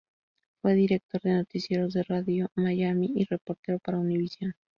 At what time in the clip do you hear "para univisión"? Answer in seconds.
3.77-4.55